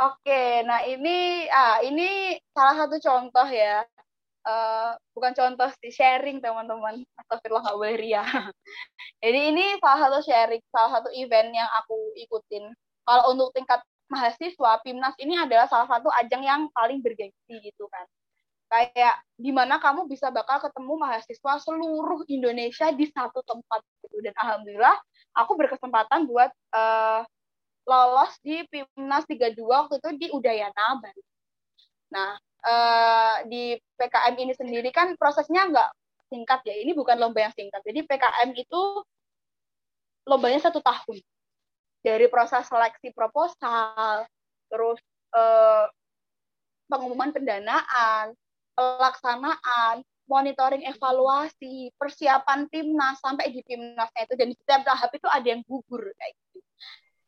Oke, 0.00 0.64
nah 0.64 0.80
ini 0.88 1.44
ah 1.52 1.84
ini 1.84 2.32
salah 2.56 2.72
satu 2.72 2.96
contoh 3.04 3.44
ya. 3.52 3.84
Uh, 4.40 4.96
bukan 5.12 5.36
contoh 5.36 5.68
sih 5.84 5.92
sharing 5.92 6.40
teman-teman. 6.40 7.04
Astagfirullah 7.20 7.68
nggak 7.68 7.76
boleh 7.76 7.96
ria. 8.00 8.24
Jadi 9.22 9.40
ini 9.52 9.76
salah 9.76 10.08
satu 10.08 10.18
sharing, 10.24 10.64
salah 10.72 10.90
satu 10.96 11.12
event 11.12 11.52
yang 11.52 11.68
aku 11.84 12.16
ikutin. 12.16 12.72
Kalau 13.04 13.36
untuk 13.36 13.52
tingkat 13.52 13.84
mahasiswa, 14.08 14.80
PIMNAS 14.80 15.20
ini 15.20 15.36
adalah 15.36 15.68
salah 15.68 15.84
satu 15.84 16.08
ajang 16.16 16.48
yang 16.48 16.72
paling 16.72 17.04
bergengsi 17.04 17.60
gitu 17.60 17.84
kan. 17.92 18.08
Kayak 18.72 19.20
gimana 19.36 19.76
kamu 19.84 20.08
bisa 20.08 20.32
bakal 20.32 20.64
ketemu 20.64 20.96
mahasiswa 20.96 21.52
seluruh 21.60 22.24
Indonesia 22.32 22.88
di 22.96 23.04
satu 23.04 23.44
tempat 23.44 23.84
gitu. 24.00 24.24
Dan 24.24 24.32
alhamdulillah 24.40 24.96
aku 25.36 25.60
berkesempatan 25.60 26.24
buat 26.24 26.48
uh, 26.72 27.20
lolos 27.90 28.32
di 28.46 28.62
PIMNAS 28.70 29.26
32 29.26 29.58
waktu 29.66 29.98
itu 29.98 30.10
di 30.14 30.26
Udayana 30.30 31.02
Bali. 31.02 31.22
Nah, 32.14 32.38
eh, 32.62 33.36
di 33.50 33.62
PKM 33.98 34.34
ini 34.38 34.54
sendiri 34.54 34.94
kan 34.94 35.18
prosesnya 35.18 35.66
nggak 35.66 35.90
singkat 36.30 36.62
ya. 36.62 36.74
Ini 36.86 36.94
bukan 36.94 37.18
lomba 37.18 37.50
yang 37.50 37.54
singkat. 37.58 37.82
Jadi 37.82 38.06
PKM 38.06 38.54
itu 38.54 38.80
lombanya 40.30 40.62
satu 40.62 40.78
tahun. 40.78 41.18
Dari 42.00 42.30
proses 42.30 42.64
seleksi 42.70 43.10
proposal, 43.10 44.24
terus 44.70 45.02
eh, 45.34 45.86
pengumuman 46.86 47.34
pendanaan, 47.34 48.34
pelaksanaan, 48.78 50.06
monitoring 50.30 50.86
evaluasi, 50.86 51.90
persiapan 51.98 52.70
timnas 52.70 53.18
sampai 53.18 53.50
di 53.50 53.66
timnasnya 53.66 54.30
itu 54.30 54.34
dan 54.38 54.48
setiap 54.54 54.82
tahap 54.86 55.10
itu 55.10 55.26
ada 55.26 55.46
yang 55.46 55.62
gugur 55.66 56.06
kayak 56.14 56.34
gitu 56.38 56.49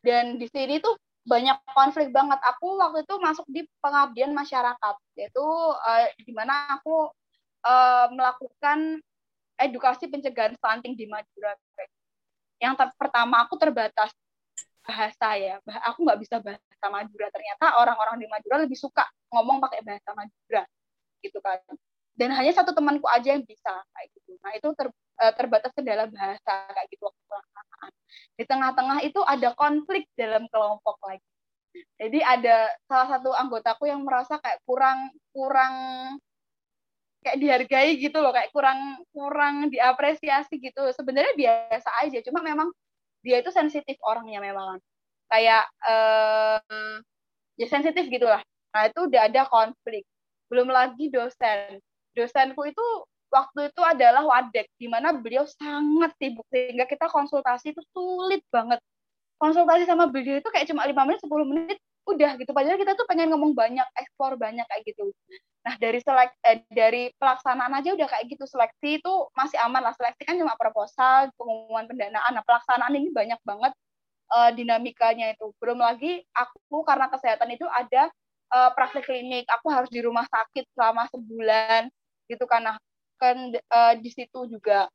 dan 0.02 0.36
di 0.36 0.50
sini 0.50 0.82
tuh 0.82 0.98
banyak 1.22 1.54
konflik 1.70 2.10
banget. 2.10 2.38
Aku 2.42 2.78
waktu 2.82 3.06
itu 3.06 3.14
masuk 3.22 3.46
di 3.46 3.62
pengabdian 3.78 4.34
masyarakat, 4.34 4.94
yaitu 5.14 5.46
uh, 5.78 6.06
di 6.18 6.32
mana 6.34 6.66
aku 6.78 7.10
uh, 7.62 8.06
melakukan 8.10 8.98
edukasi 9.62 10.10
pencegahan 10.10 10.58
stunting 10.58 10.98
di 10.98 11.06
Madura. 11.06 11.54
Yang 12.58 12.74
ter 12.78 12.88
pertama 12.98 13.46
aku 13.46 13.54
terbatas 13.54 14.10
bahasa 14.82 15.38
ya, 15.38 15.62
aku 15.86 16.02
nggak 16.02 16.18
bisa 16.18 16.42
bahasa 16.42 16.86
Madura. 16.90 17.30
Ternyata 17.30 17.78
orang-orang 17.78 18.18
di 18.18 18.26
Madura 18.26 18.66
lebih 18.66 18.74
suka 18.74 19.06
ngomong 19.30 19.62
pakai 19.62 19.86
bahasa 19.86 20.10
Madura, 20.18 20.66
gitu 21.22 21.38
kan. 21.38 21.62
Dan 22.12 22.28
hanya 22.36 22.52
satu 22.52 22.76
temanku 22.76 23.08
aja 23.08 23.32
yang 23.32 23.44
bisa 23.44 23.72
kayak 23.72 24.08
gitu. 24.12 24.36
Nah 24.44 24.52
itu 24.52 24.68
ter 24.76 24.88
uh, 24.92 25.32
terbatas 25.32 25.72
kendala 25.72 26.04
bahasa 26.12 26.52
kayak 26.70 26.88
gitu 26.92 27.08
waktu 27.08 27.22
pelaksanaan. 27.24 27.92
Di 28.36 28.44
tengah-tengah 28.44 28.98
itu 29.04 29.20
ada 29.24 29.48
konflik 29.56 30.04
dalam 30.16 30.44
kelompok 30.52 30.96
lagi. 31.08 31.24
Jadi 31.96 32.20
ada 32.20 32.68
salah 32.84 33.16
satu 33.16 33.32
anggotaku 33.32 33.88
yang 33.88 34.04
merasa 34.04 34.36
kayak 34.44 34.60
kurang 34.68 35.08
kurang 35.32 35.74
kayak 37.24 37.38
dihargai 37.38 37.96
gitu 37.96 38.18
loh, 38.20 38.34
kayak 38.34 38.52
kurang 38.52 39.00
kurang 39.14 39.72
diapresiasi 39.72 40.60
gitu. 40.60 40.84
Sebenarnya 40.92 41.32
biasa 41.32 41.88
aja, 42.04 42.18
cuma 42.28 42.44
memang 42.44 42.68
dia 43.24 43.40
itu 43.40 43.48
sensitif 43.54 43.96
orangnya 44.04 44.42
memang. 44.42 44.76
Kayak 45.32 45.64
uh, 45.86 46.60
ya 47.56 47.66
sensitif 47.72 48.04
gitulah. 48.12 48.44
Nah, 48.72 48.88
itu 48.88 49.00
udah 49.08 49.28
ada 49.28 49.48
konflik. 49.48 50.04
Belum 50.52 50.68
lagi 50.68 51.08
dosen. 51.08 51.80
Dosenku 52.12 52.62
itu 52.68 52.84
waktu 53.32 53.72
itu 53.72 53.80
adalah 53.80 54.22
wadek 54.28 54.68
di 54.76 54.86
mana 54.92 55.16
beliau 55.16 55.48
sangat 55.48 56.12
sibuk 56.20 56.44
sehingga 56.52 56.84
kita 56.84 57.08
konsultasi 57.08 57.72
itu 57.72 57.80
sulit 57.96 58.44
banget. 58.52 58.78
Konsultasi 59.40 59.88
sama 59.88 60.06
beliau 60.06 60.38
itu 60.38 60.48
kayak 60.52 60.68
cuma 60.68 60.84
lima 60.84 61.02
menit 61.08 61.24
10 61.24 61.32
menit 61.48 61.78
udah 62.06 62.34
gitu. 62.38 62.50
Padahal 62.52 62.78
kita 62.78 62.92
tuh 62.98 63.06
pengen 63.08 63.30
ngomong 63.32 63.56
banyak 63.56 63.86
ekspor 63.96 64.34
banyak 64.36 64.66
kayak 64.68 64.82
gitu. 64.84 65.10
Nah 65.62 65.74
dari 65.78 65.98
selek 66.02 66.30
eh, 66.42 66.62
dari 66.68 67.10
pelaksanaan 67.16 67.72
aja 67.78 67.94
udah 67.94 68.06
kayak 68.10 68.24
gitu. 68.28 68.44
Seleksi 68.46 69.00
itu 69.00 69.14
masih 69.32 69.58
aman 69.62 69.82
lah. 69.82 69.94
Seleksi 69.94 70.22
kan 70.26 70.36
cuma 70.36 70.54
proposal 70.58 71.32
pengumuman 71.38 71.86
pendanaan. 71.86 72.32
Nah 72.36 72.44
pelaksanaan 72.44 72.92
ini 72.94 73.08
banyak 73.14 73.40
banget 73.46 73.72
uh, 74.34 74.50
dinamikanya 74.50 75.32
itu. 75.32 75.54
Belum 75.62 75.78
lagi 75.78 76.26
aku 76.34 76.82
karena 76.82 77.06
kesehatan 77.06 77.54
itu 77.54 77.66
ada 77.70 78.10
uh, 78.50 78.70
praktek 78.74 79.06
klinik. 79.06 79.46
Aku 79.60 79.70
harus 79.70 79.88
di 79.88 80.02
rumah 80.02 80.26
sakit 80.26 80.66
selama 80.74 81.06
sebulan 81.10 81.86
gitu 82.30 82.44
karena 82.46 82.78
kan 83.22 83.36
uh, 83.54 83.94
di 83.98 84.10
situ 84.10 84.50
juga. 84.50 84.90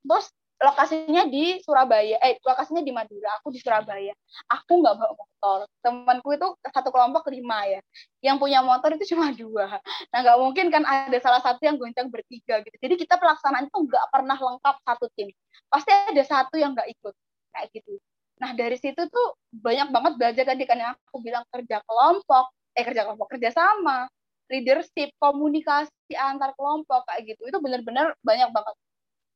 Terus 0.00 0.32
lokasinya 0.60 1.24
di 1.24 1.56
Surabaya 1.64 2.20
eh 2.20 2.36
lokasinya 2.44 2.84
di 2.84 2.92
Madura 2.92 3.40
aku 3.40 3.48
di 3.48 3.60
Surabaya. 3.60 4.12
Aku 4.48 4.84
nggak 4.84 4.94
bawa 4.96 5.12
motor. 5.16 5.58
Temanku 5.80 6.28
itu 6.36 6.48
satu 6.68 6.92
kelompok 6.92 7.32
lima 7.32 7.64
ya. 7.64 7.80
Yang 8.20 8.36
punya 8.44 8.60
motor 8.60 8.92
itu 8.92 9.16
cuma 9.16 9.32
dua. 9.32 9.80
Nah 10.12 10.18
nggak 10.20 10.36
mungkin 10.36 10.68
kan 10.68 10.84
ada 10.84 11.16
salah 11.20 11.40
satu 11.40 11.64
yang 11.64 11.80
goncang 11.80 12.12
bertiga 12.12 12.60
gitu. 12.60 12.76
Jadi 12.76 12.94
kita 13.00 13.16
pelaksanaan 13.16 13.72
itu 13.72 13.78
nggak 13.88 14.06
pernah 14.12 14.36
lengkap 14.36 14.76
satu 14.84 15.08
tim. 15.16 15.32
Pasti 15.72 15.90
ada 15.92 16.22
satu 16.28 16.60
yang 16.60 16.76
nggak 16.76 16.88
ikut 16.92 17.14
kayak 17.56 17.66
gitu. 17.72 17.96
Nah 18.40 18.52
dari 18.52 18.76
situ 18.76 19.00
tuh 19.08 19.28
banyak 19.52 19.88
banget 19.88 20.12
belajar 20.20 20.44
tadi 20.44 20.64
kan 20.68 20.76
yang 20.76 20.92
aku 20.92 21.24
bilang 21.24 21.44
kerja 21.48 21.80
kelompok. 21.88 22.52
Eh 22.76 22.84
kerja 22.84 23.08
kelompok 23.08 23.32
kerja 23.32 23.48
sama 23.50 24.06
leadership, 24.50 25.14
komunikasi 25.22 26.12
antar 26.18 26.52
kelompok 26.58 27.06
kayak 27.06 27.34
gitu. 27.34 27.48
Itu 27.48 27.62
benar-benar 27.62 28.18
banyak 28.20 28.50
banget. 28.50 28.74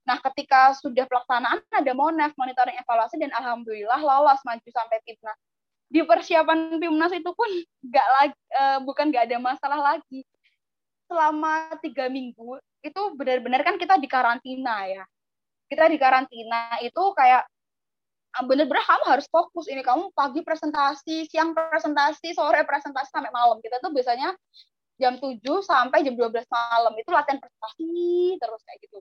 Nah, 0.05 0.21
ketika 0.21 0.77
sudah 0.77 1.09
pelaksanaan 1.09 1.65
ada 1.73 1.93
monef, 1.97 2.37
monitoring 2.37 2.77
evaluasi 2.77 3.17
dan 3.17 3.33
alhamdulillah 3.33 4.01
lolos 4.05 4.41
maju 4.45 4.69
sampai 4.69 5.01
timnas. 5.09 5.39
Di 5.89 6.05
persiapan 6.05 6.77
timnas 6.77 7.13
itu 7.17 7.31
pun 7.33 7.49
nggak 7.89 8.09
lagi, 8.21 8.39
uh, 8.59 8.79
bukan 8.85 9.09
nggak 9.09 9.25
ada 9.33 9.39
masalah 9.41 9.81
lagi. 9.81 10.27
Selama 11.09 11.73
tiga 11.81 12.09
minggu 12.09 12.61
itu 12.85 13.01
benar-benar 13.17 13.65
kan 13.65 13.81
kita 13.81 13.97
di 13.97 14.09
karantina 14.09 14.85
ya. 14.85 15.05
Kita 15.71 15.89
di 15.89 15.97
karantina 15.97 16.77
itu 16.85 17.03
kayak 17.17 17.49
ah, 18.37 18.45
bener-bener 18.45 18.85
kamu 18.85 19.05
harus 19.09 19.27
fokus 19.33 19.65
ini 19.73 19.81
kamu 19.81 20.13
pagi 20.13 20.45
presentasi, 20.45 21.25
siang 21.33 21.57
presentasi, 21.57 22.37
sore 22.37 22.61
presentasi 22.69 23.09
sampai 23.09 23.33
malam. 23.33 23.57
Kita 23.65 23.81
tuh 23.81 23.89
biasanya 23.89 24.37
jam 25.01 25.19
7 25.19 25.41
sampai 25.67 26.07
jam 26.07 26.15
12 26.15 26.47
malam 26.47 26.95
itu 26.95 27.11
latihan 27.11 27.39
prestasi 27.43 28.39
terus 28.39 28.61
kayak 28.63 28.79
gitu. 28.87 28.99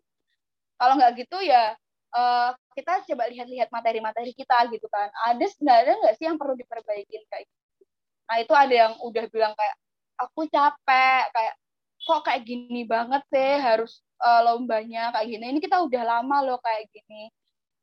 Kalau 0.78 0.94
nggak 0.98 1.12
gitu 1.22 1.38
ya 1.46 1.78
uh, 2.18 2.50
kita 2.74 3.06
coba 3.14 3.30
lihat-lihat 3.30 3.70
materi-materi 3.70 4.34
kita 4.34 4.70
gitu 4.74 4.90
kan. 4.90 5.10
Ada 5.30 5.46
sebenarnya 5.54 5.96
nggak 6.02 6.16
sih 6.18 6.26
yang 6.26 6.38
perlu 6.42 6.58
diperbaiki 6.58 7.18
kayak 7.30 7.46
gitu. 7.46 7.84
Nah 8.30 8.38
itu 8.42 8.54
ada 8.58 8.74
yang 8.74 8.94
udah 9.06 9.26
bilang 9.30 9.54
kayak 9.54 9.76
aku 10.18 10.50
capek 10.50 11.30
kayak 11.34 11.56
kok 12.04 12.22
kayak 12.28 12.42
gini 12.44 12.84
banget 12.84 13.24
sih 13.32 13.52
harus 13.62 14.02
uh, 14.22 14.42
lombanya 14.44 15.14
kayak 15.14 15.28
gini. 15.30 15.46
Ini 15.56 15.60
kita 15.62 15.78
udah 15.86 16.04
lama 16.04 16.38
loh 16.42 16.60
kayak 16.60 16.90
gini. 16.90 17.30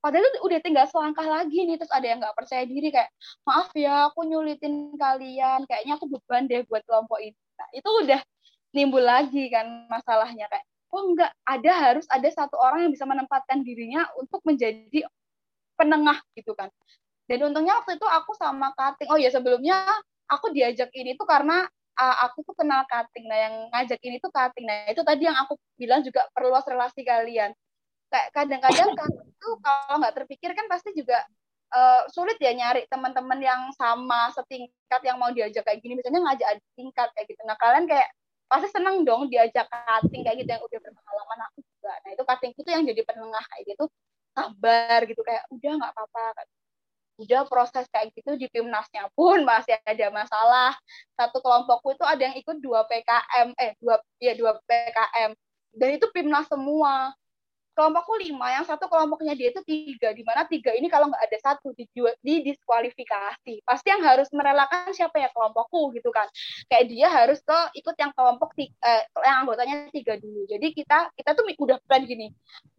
Padahal 0.00 0.24
udah 0.40 0.58
tinggal 0.64 0.88
selangkah 0.88 1.28
lagi 1.28 1.60
nih, 1.68 1.76
terus 1.76 1.92
ada 1.92 2.06
yang 2.08 2.24
nggak 2.24 2.32
percaya 2.32 2.64
diri 2.64 2.88
kayak, 2.88 3.12
maaf 3.44 3.68
ya, 3.76 4.08
aku 4.08 4.24
nyulitin 4.24 4.96
kalian, 4.96 5.68
kayaknya 5.68 6.00
aku 6.00 6.08
beban 6.08 6.48
deh 6.48 6.64
buat 6.64 6.80
kelompok 6.88 7.20
ini 7.20 7.36
Nah, 7.60 7.68
itu 7.76 7.90
udah 8.08 8.20
nimbul 8.72 9.04
lagi 9.04 9.52
kan 9.52 9.84
masalahnya 9.92 10.48
kayak 10.48 10.64
oh 10.90 11.12
enggak 11.12 11.30
ada 11.44 11.72
harus 11.76 12.06
ada 12.08 12.26
satu 12.32 12.56
orang 12.56 12.88
yang 12.88 12.92
bisa 12.96 13.04
menempatkan 13.04 13.60
dirinya 13.62 14.08
untuk 14.16 14.40
menjadi 14.48 15.04
penengah 15.76 16.18
gitu 16.32 16.56
kan. 16.56 16.72
Dan 17.28 17.52
untungnya 17.52 17.78
waktu 17.78 18.00
itu 18.00 18.06
aku 18.08 18.32
sama 18.34 18.72
Kating 18.74 19.12
oh 19.12 19.20
ya 19.20 19.30
sebelumnya 19.30 19.86
aku 20.26 20.50
diajak 20.50 20.90
ini 20.96 21.14
tuh 21.14 21.28
karena 21.28 21.62
uh, 22.00 22.16
aku 22.26 22.42
tuh 22.42 22.56
kenal 22.56 22.82
Kating. 22.88 23.28
Nah 23.28 23.38
yang 23.38 23.54
ngajak 23.70 24.00
ini 24.02 24.16
tuh 24.18 24.32
Kating. 24.32 24.66
Nah 24.66 24.90
itu 24.90 25.02
tadi 25.04 25.28
yang 25.28 25.36
aku 25.38 25.54
bilang 25.76 26.00
juga 26.02 26.26
perluas 26.34 26.64
relasi 26.66 27.04
kalian. 27.06 27.52
Kayak 28.10 28.28
kadang-kadang 28.34 28.90
kan 28.98 29.10
itu 29.14 29.48
kalau 29.62 29.96
nggak 30.02 30.14
terpikir 30.18 30.50
kan 30.58 30.66
pasti 30.66 30.90
juga 30.96 31.22
uh, 31.74 32.02
sulit 32.10 32.36
ya 32.42 32.52
nyari 32.54 32.86
teman-teman 32.90 33.38
yang 33.40 33.62
sama 33.74 34.30
setingkat 34.34 35.00
yang 35.02 35.16
mau 35.18 35.30
diajak 35.30 35.62
kayak 35.66 35.80
gini. 35.82 35.98
Misalnya 35.98 36.20
ngajak 36.26 36.46
adik 36.56 36.66
tingkat 36.76 37.08
kayak 37.16 37.26
gitu. 37.30 37.42
Nah 37.46 37.56
kalian 37.58 37.86
kayak 37.86 38.08
pasti 38.50 38.68
seneng 38.74 39.06
dong 39.06 39.30
diajak 39.30 39.66
cutting 39.70 40.26
kayak 40.26 40.42
gitu 40.42 40.50
yang 40.50 40.62
udah 40.62 40.78
berpengalaman 40.82 41.38
aku 41.50 41.58
juga. 41.62 41.92
Nah 42.02 42.10
itu 42.14 42.22
cutting 42.26 42.52
itu 42.54 42.70
yang 42.70 42.84
jadi 42.86 43.02
penengah 43.06 43.44
kayak 43.54 43.64
gitu. 43.76 43.84
Sabar 44.30 45.00
gitu 45.06 45.22
kayak 45.26 45.44
udah 45.50 45.72
nggak 45.78 45.92
apa-apa. 45.94 46.24
Udah 47.20 47.40
proses 47.46 47.84
kayak 47.92 48.16
gitu 48.16 48.34
di 48.40 48.48
timnasnya 48.48 49.12
pun 49.12 49.44
masih 49.44 49.76
ada 49.84 50.06
masalah. 50.10 50.72
Satu 51.14 51.38
kelompokku 51.38 51.94
itu 51.94 52.04
ada 52.06 52.22
yang 52.30 52.36
ikut 52.38 52.58
dua 52.58 52.86
PKM 52.88 53.54
eh 53.60 53.72
dua 53.78 54.00
ya 54.18 54.32
dua 54.34 54.56
PKM 54.64 55.36
dan 55.74 55.88
itu 55.94 56.06
timnas 56.10 56.50
semua 56.50 57.14
kelompokku 57.80 58.12
lima, 58.20 58.60
yang 58.60 58.68
satu 58.68 58.92
kelompoknya 58.92 59.32
dia 59.32 59.48
itu 59.48 59.64
tiga, 59.64 60.12
di 60.12 60.20
mana 60.20 60.44
tiga 60.44 60.76
ini 60.76 60.92
kalau 60.92 61.08
nggak 61.08 61.24
ada 61.24 61.38
satu 61.40 61.72
di, 61.72 61.88
di 62.20 62.34
diskualifikasi. 62.44 63.64
Pasti 63.64 63.88
yang 63.88 64.04
harus 64.04 64.28
merelakan 64.36 64.92
siapa 64.92 65.16
ya 65.16 65.32
kelompokku 65.32 65.96
gitu 65.96 66.12
kan. 66.12 66.28
Kayak 66.68 66.84
dia 66.92 67.08
harus 67.08 67.40
ke 67.40 67.58
ikut 67.80 67.96
yang 67.96 68.12
kelompok 68.12 68.52
eh, 68.60 68.68
yang 69.24 69.48
anggotanya 69.48 69.88
tiga 69.88 70.20
dulu. 70.20 70.44
Jadi 70.44 70.76
kita 70.76 71.08
kita 71.16 71.32
tuh 71.32 71.48
udah 71.56 71.80
plan 71.88 72.04
gini, 72.04 72.28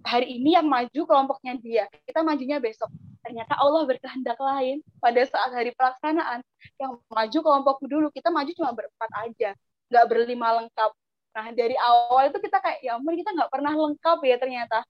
hari 0.06 0.38
ini 0.38 0.54
yang 0.54 0.70
maju 0.70 1.02
kelompoknya 1.02 1.58
dia, 1.58 1.90
kita 2.06 2.22
majunya 2.22 2.62
besok. 2.62 2.94
Ternyata 3.26 3.58
Allah 3.58 3.90
berkehendak 3.90 4.38
lain 4.38 4.86
pada 5.02 5.22
saat 5.26 5.50
hari 5.50 5.74
pelaksanaan 5.74 6.46
yang 6.78 7.02
maju 7.10 7.40
kelompokku 7.42 7.90
dulu, 7.90 8.14
kita 8.14 8.30
maju 8.30 8.54
cuma 8.54 8.70
berempat 8.70 9.10
aja, 9.26 9.50
nggak 9.90 10.06
berlima 10.06 10.62
lengkap 10.62 10.92
Nah 11.32 11.48
dari 11.56 11.76
awal 11.80 12.28
itu 12.28 12.40
kita 12.44 12.60
kayak 12.60 12.80
ya 12.84 13.00
ampun 13.00 13.16
kita 13.16 13.32
nggak 13.32 13.52
pernah 13.52 13.72
lengkap 13.72 14.20
ya 14.28 14.36
ternyata. 14.36 14.84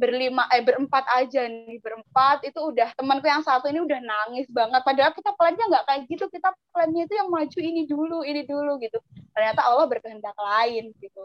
Berlima 0.00 0.48
eh 0.48 0.64
berempat 0.64 1.04
aja 1.12 1.44
nih 1.44 1.76
berempat 1.84 2.40
itu 2.48 2.56
udah 2.56 2.88
temanku 2.96 3.26
yang 3.28 3.44
satu 3.44 3.68
ini 3.68 3.84
udah 3.84 4.00
nangis 4.00 4.48
banget. 4.48 4.80
Padahal 4.80 5.12
kita 5.12 5.30
plannya 5.36 5.64
nggak 5.66 5.84
kayak 5.84 6.02
gitu. 6.08 6.24
Kita 6.30 6.48
plannya 6.72 7.04
itu 7.04 7.14
yang 7.18 7.28
maju 7.28 7.58
ini 7.60 7.82
dulu 7.84 8.18
ini 8.24 8.42
dulu 8.46 8.80
gitu. 8.80 8.98
Ternyata 9.36 9.60
Allah 9.66 9.86
berkehendak 9.90 10.36
lain 10.38 10.94
gitu. 11.02 11.22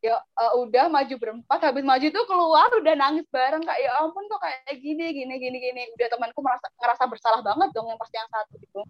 Ya 0.00 0.16
uh, 0.16 0.52
udah 0.64 0.88
maju 0.88 1.14
berempat 1.20 1.60
habis 1.60 1.84
maju 1.84 2.06
tuh 2.08 2.24
keluar 2.24 2.72
udah 2.72 2.94
nangis 2.96 3.28
bareng 3.28 3.60
kayak 3.60 3.84
ya 3.84 3.92
ampun 4.00 4.24
kok 4.32 4.40
kayak 4.40 4.80
gini 4.80 5.12
gini 5.12 5.34
gini 5.36 5.56
gini. 5.60 5.82
Udah 5.98 6.08
temanku 6.08 6.40
merasa 6.40 6.72
ngerasa 6.80 7.04
bersalah 7.04 7.40
banget 7.44 7.68
dong 7.76 7.90
yang 7.90 8.00
pasti 8.00 8.16
yang 8.16 8.30
satu 8.32 8.54
gitu. 8.64 8.80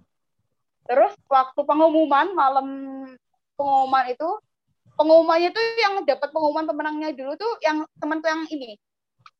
Terus 0.86 1.12
waktu 1.26 1.60
pengumuman 1.66 2.30
malam 2.30 2.66
pengumuman 3.58 4.06
itu 4.06 4.28
pengumumannya 5.00 5.48
tuh 5.48 5.64
yang 5.80 6.04
dapat 6.04 6.28
pengumuman 6.28 6.68
pemenangnya 6.68 7.16
dulu 7.16 7.32
tuh 7.40 7.56
yang 7.64 7.88
temanku 7.96 8.28
yang 8.28 8.44
ini. 8.52 8.76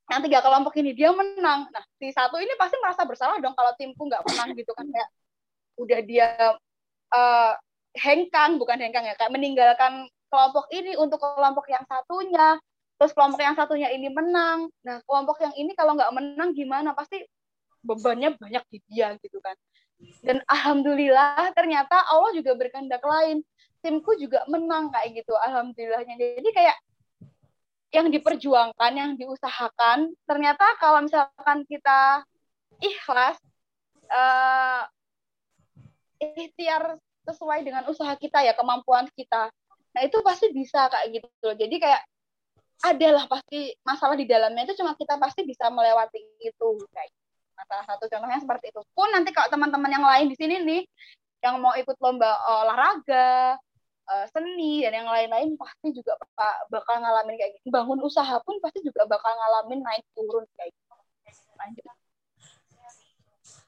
Yang 0.09 0.21
tiga 0.27 0.41
kelompok 0.41 0.73
ini 0.81 0.97
dia 0.97 1.13
menang. 1.13 1.69
Nah 1.69 1.85
si 2.01 2.09
satu 2.11 2.41
ini 2.41 2.57
pasti 2.57 2.81
merasa 2.81 3.05
bersalah 3.05 3.37
dong 3.45 3.53
kalau 3.53 3.77
timku 3.77 4.09
nggak 4.09 4.25
menang 4.25 4.57
gitu 4.57 4.73
kan. 4.73 4.89
Kayak 4.89 5.11
udah 5.77 6.01
dia 6.09 6.29
uh, 7.13 7.53
hengkang 7.93 8.57
bukan 8.57 8.81
hengkang 8.81 9.05
ya 9.05 9.15
kayak 9.21 9.31
meninggalkan 9.37 10.09
kelompok 10.33 10.65
ini 10.73 10.97
untuk 10.97 11.21
kelompok 11.21 11.69
yang 11.69 11.85
satunya. 11.85 12.57
Terus 12.97 13.13
kelompok 13.13 13.41
yang 13.45 13.55
satunya 13.55 13.93
ini 13.93 14.09
menang. 14.09 14.73
Nah 14.81 15.05
kelompok 15.05 15.45
yang 15.45 15.53
ini 15.61 15.77
kalau 15.77 15.93
nggak 15.93 16.11
menang 16.17 16.57
gimana? 16.57 16.97
Pasti 16.97 17.21
bebannya 17.85 18.33
banyak 18.41 18.65
di 18.73 18.79
dia 18.89 19.13
gitu 19.21 19.37
kan. 19.45 19.55
Dan 20.25 20.41
alhamdulillah 20.49 21.53
ternyata 21.53 22.09
Allah 22.09 22.33
juga 22.33 22.57
berkehendak 22.57 23.05
lain 23.05 23.45
timku 23.81 24.17
juga 24.21 24.45
menang 24.47 24.93
kayak 24.93 25.25
gitu 25.25 25.33
alhamdulillahnya. 25.37 26.17
Jadi 26.17 26.51
kayak 26.53 26.77
yang 27.91 28.07
diperjuangkan 28.07 28.93
yang 28.95 29.11
diusahakan 29.19 30.15
ternyata 30.23 30.63
kalau 30.79 31.03
misalkan 31.03 31.67
kita 31.67 32.23
ikhlas 32.79 33.35
uh, 34.07 34.87
ikhtiar 36.23 37.03
sesuai 37.27 37.67
dengan 37.67 37.83
usaha 37.91 38.15
kita 38.15 38.47
ya 38.47 38.55
kemampuan 38.55 39.11
kita 39.19 39.51
nah 39.91 40.07
itu 40.07 40.23
pasti 40.23 40.55
bisa 40.55 40.87
kayak 40.87 41.19
gitu 41.19 41.27
loh. 41.43 41.57
Jadi 41.59 41.77
kayak 41.83 42.03
adalah 42.81 43.27
pasti 43.27 43.75
masalah 43.83 44.15
di 44.15 44.25
dalamnya 44.25 44.71
itu 44.71 44.79
cuma 44.79 44.95
kita 44.95 45.19
pasti 45.19 45.43
bisa 45.43 45.67
melewati 45.67 46.23
itu 46.47 46.69
kayak 46.95 47.11
salah 47.67 47.85
satu. 47.91 48.07
Contohnya 48.07 48.39
seperti 48.39 48.71
itu. 48.71 48.81
Pun 48.95 49.11
nanti 49.11 49.35
kalau 49.35 49.51
teman-teman 49.51 49.91
yang 49.91 50.07
lain 50.07 50.31
di 50.31 50.37
sini 50.39 50.63
nih 50.63 50.83
yang 51.43 51.59
mau 51.59 51.75
ikut 51.75 51.97
lomba 51.99 52.39
olahraga 52.63 53.59
uh, 54.11 54.27
seni 54.35 54.83
dan 54.83 54.93
yang 55.03 55.09
lain-lain 55.09 55.55
pasti 55.55 55.95
juga 55.95 56.19
bakal 56.69 56.99
ngalamin 56.99 57.39
kayak 57.39 57.53
gitu. 57.59 57.71
Bangun 57.71 58.03
usaha 58.03 58.37
pun 58.43 58.59
pasti 58.59 58.83
juga 58.83 59.07
bakal 59.07 59.31
ngalamin 59.31 59.81
naik 59.87 60.05
turun 60.13 60.45
kayak 60.59 60.75
gitu. 60.75 60.95
Lanjut. 61.57 62.00